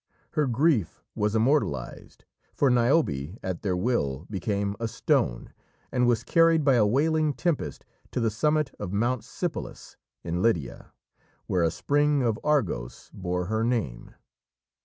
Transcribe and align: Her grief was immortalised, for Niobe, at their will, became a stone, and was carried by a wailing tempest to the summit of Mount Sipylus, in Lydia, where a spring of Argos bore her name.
Her 0.31 0.47
grief 0.47 1.03
was 1.13 1.35
immortalised, 1.35 2.25
for 2.55 2.71
Niobe, 2.71 3.37
at 3.43 3.61
their 3.61 3.77
will, 3.77 4.25
became 4.31 4.75
a 4.79 4.87
stone, 4.87 5.53
and 5.91 6.07
was 6.07 6.23
carried 6.23 6.63
by 6.63 6.73
a 6.73 6.87
wailing 6.87 7.33
tempest 7.35 7.85
to 8.09 8.19
the 8.19 8.31
summit 8.31 8.73
of 8.79 8.91
Mount 8.91 9.23
Sipylus, 9.23 9.97
in 10.23 10.41
Lydia, 10.41 10.91
where 11.45 11.61
a 11.61 11.69
spring 11.69 12.23
of 12.23 12.39
Argos 12.43 13.11
bore 13.13 13.45
her 13.45 13.63
name. 13.63 14.15